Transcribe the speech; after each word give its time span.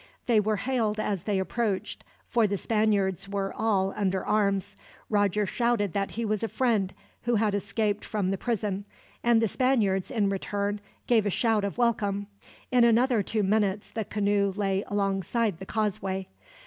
They 0.25 0.39
were 0.39 0.55
hailed 0.55 0.99
as 0.99 1.25
they 1.25 1.37
approached, 1.37 2.03
for 2.27 2.47
the 2.47 2.57
Spaniards 2.57 3.29
were 3.29 3.53
all 3.55 3.93
under 3.95 4.25
arms. 4.25 4.75
Roger 5.11 5.45
shouted 5.45 5.93
that 5.93 6.09
he 6.17 6.25
was 6.25 6.41
a 6.41 6.47
friend, 6.47 6.91
who 7.25 7.35
had 7.35 7.53
escaped 7.53 8.03
from 8.03 8.31
the 8.31 8.37
prison; 8.39 8.85
and 9.23 9.39
the 9.43 9.47
Spaniards, 9.47 10.09
in 10.09 10.29
return, 10.29 10.81
gave 11.05 11.27
a 11.27 11.29
shout 11.29 11.63
of 11.63 11.77
welcome. 11.77 12.25
In 12.71 12.83
another 12.83 13.21
two 13.21 13.43
minutes, 13.43 13.91
the 13.91 14.03
canoe 14.03 14.51
lay 14.55 14.83
alongside 14.87 15.59
the 15.59 15.67
causeway. 15.67 16.27